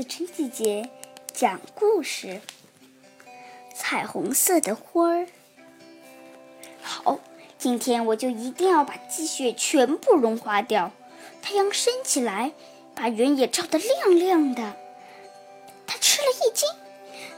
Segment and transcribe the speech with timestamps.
[0.00, 0.88] 子春季节
[1.30, 2.40] 讲故事：
[3.74, 5.26] 彩虹色的花儿。
[6.80, 7.18] 好，
[7.58, 10.92] 今天我就一定要把积雪全部融化掉。
[11.42, 12.52] 太阳升起来，
[12.94, 14.74] 把原野照得亮亮的。
[15.86, 16.66] 他吃了一惊，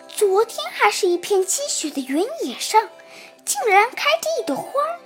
[0.06, 2.90] 昨天还是一片积雪的原野上，
[3.44, 5.00] 竟然开着一朵花儿。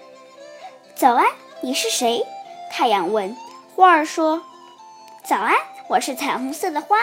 [0.95, 1.25] 早安，
[1.63, 2.23] 你是谁？
[2.71, 3.35] 太阳问。
[3.75, 4.45] 花儿说
[5.25, 5.57] ：“早安。”
[5.89, 6.99] 我是彩虹色的花，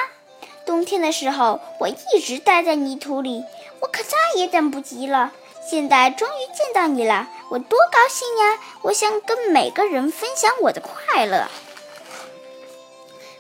[0.65, 3.43] 冬天的时候我一直待在泥土里，
[3.79, 5.31] 我可再也等不及了。
[5.69, 8.59] 现在终于见到你了，我多高兴呀！
[8.81, 11.47] 我想跟每个人分享我的快乐。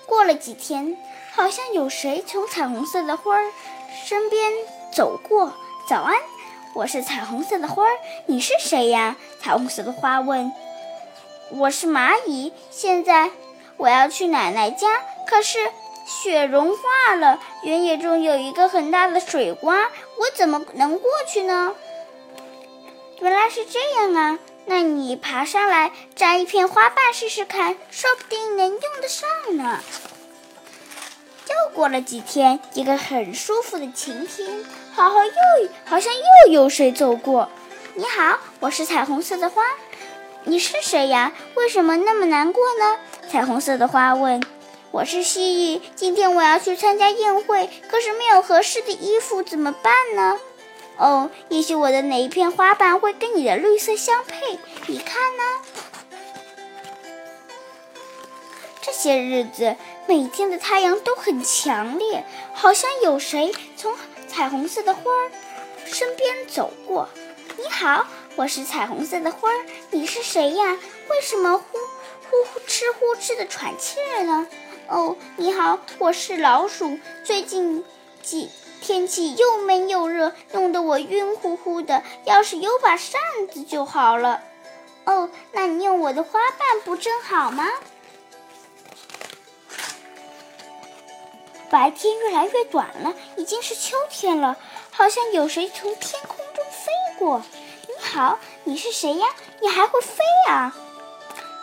[0.05, 0.97] 过了几天，
[1.33, 3.51] 好像有谁从彩虹色的花儿
[4.05, 4.51] 身边
[4.93, 5.53] 走过。
[5.89, 6.15] 早安，
[6.75, 7.97] 我是彩虹色的花儿，
[8.27, 9.17] 你是谁呀？
[9.41, 10.51] 彩虹色的花问。
[11.51, 13.31] 我是蚂蚁，现在
[13.75, 15.01] 我要去奶奶家。
[15.27, 15.59] 可是
[16.05, 21.73] 雪融化了，原野中有一个很大的水洼，我怎么能过去呢？
[23.19, 24.39] 原来是这样啊！
[24.65, 29.79] 那你爬上来摘一片花瓣试试看，说不定能用得上呢。
[31.47, 36.11] 又过了几天，一个很舒服的晴天，好好又好像
[36.45, 37.49] 又有谁走过。
[37.93, 39.61] 你好，我是彩虹色的花，
[40.43, 41.31] 你是谁呀？
[41.55, 42.99] 为什么那么难过呢？
[43.29, 44.41] 彩虹色的花问。
[44.93, 50.39] 我是蜥蜴，今天我要去参加宴会，可是没有合适的衣服，怎么办呢？
[50.97, 55.43] 哦，也许我的哪一片花瓣会跟你的绿色相配，你看呢？
[58.83, 63.95] 这些日子，每天的太阳都很强烈，好像有谁从
[64.27, 65.31] 彩虹色的花儿
[65.87, 67.09] 身边走过。
[67.57, 68.05] 你好，
[68.35, 70.77] 我是彩虹色的花儿，你是谁呀？
[71.09, 71.79] 为什么呼
[72.29, 74.47] 呼呼哧呼哧的喘气儿呢？
[74.89, 76.99] 哦，你好，我是老鼠。
[77.23, 77.83] 最近
[78.21, 78.49] 几
[78.81, 82.03] 天气又闷又热，弄得我晕乎乎的。
[82.25, 83.19] 要是有把扇
[83.51, 84.41] 子就好了。
[85.05, 87.69] 哦，那你用我的花瓣不正好吗？
[91.69, 94.57] 白天越来越短了，已经是秋天了。
[94.91, 97.41] 好像有谁从天空中飞过。
[97.87, 99.27] 你好，你是谁呀？
[99.61, 100.75] 你还会飞啊？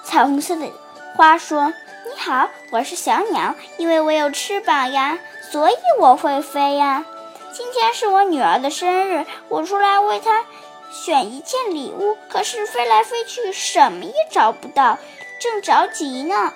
[0.04, 0.72] 彩虹色的
[1.16, 1.72] 花说。
[2.12, 5.20] 你好，我是小鸟，因为我有翅膀呀，
[5.52, 7.04] 所以我会飞呀。
[7.52, 10.44] 今天是我女儿的生日，我出来为她
[10.90, 14.98] 选一件礼物，可是飞来飞去，什么也找不到，
[15.38, 16.52] 正着急呢。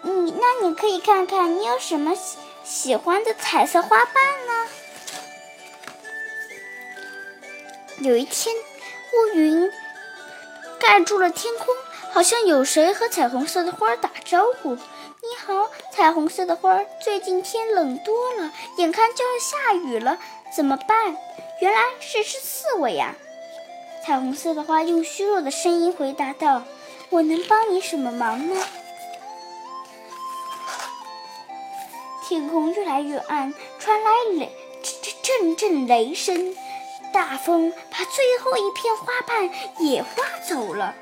[0.00, 4.06] 你，那你可以看看你有什么喜喜欢的彩色花瓣
[4.46, 4.66] 呢？
[7.98, 8.56] 有一天，
[9.12, 9.70] 乌云
[10.80, 11.66] 盖住了天空。
[12.14, 14.76] 好像有谁和彩虹色的花打招呼。
[14.76, 20.16] 你好，彩虹色的花，最近天冷多了，眼看就要下雨了，
[20.54, 21.16] 怎么办？
[21.60, 23.16] 原来是只刺猬呀！
[24.06, 26.62] 彩虹色的花用虚弱的声音回答道
[27.10, 28.62] ：“我能帮你什么忙呢？”
[32.28, 34.52] 天空越来越暗，传来雷
[35.20, 36.54] 阵阵雷声，
[37.12, 40.94] 大风把最后一片花瓣也刮走了。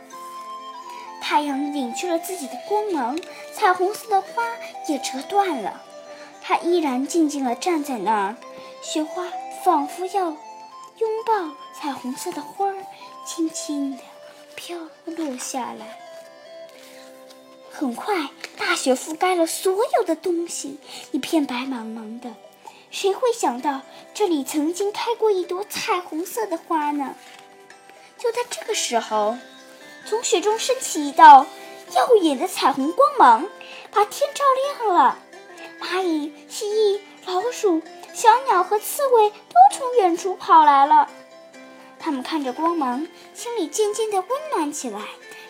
[1.32, 3.19] 太阳隐去了自己的光芒，
[3.54, 4.43] 彩虹色的花
[4.87, 5.82] 也折断了。
[6.43, 8.37] 它依然静静地站在那儿，
[8.82, 9.26] 雪花
[9.65, 12.84] 仿佛要拥抱彩虹色的花儿，
[13.26, 14.03] 轻轻地
[14.54, 14.76] 飘
[15.06, 15.98] 落下来。
[17.70, 18.28] 很快，
[18.59, 20.78] 大雪覆盖了所有的东西，
[21.12, 22.34] 一片白茫茫的。
[22.91, 23.81] 谁会想到
[24.12, 27.14] 这里曾经开过一朵彩虹色的花呢？
[28.19, 29.38] 就在这个时候。
[30.06, 31.46] 从雪中升起一道
[31.94, 33.48] 耀眼的彩虹光芒，
[33.90, 34.44] 把天照
[34.84, 35.18] 亮了。
[35.80, 37.82] 蚂蚁、蜥蜴、老鼠、
[38.12, 39.36] 小鸟和刺猬都
[39.72, 41.08] 从远处跑来了。
[41.98, 45.00] 他们看着光芒，心里渐渐的温暖起来。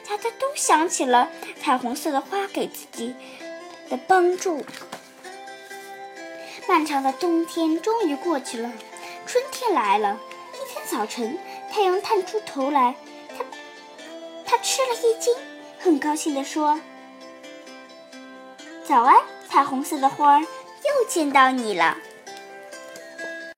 [0.08, 1.30] 大家都想起了
[1.62, 3.14] 彩虹色的花给自己
[3.88, 4.64] 的帮助。
[6.68, 8.70] 漫长的冬天终于过去了，
[9.26, 10.18] 春天来了。
[10.52, 11.38] 一天早晨，
[11.70, 12.94] 太阳探出头来。
[14.62, 15.34] 吃了一惊，
[15.80, 16.80] 很高兴地说
[18.86, 19.16] ：“早安，
[19.48, 21.98] 彩虹色的花儿，又见到你了。”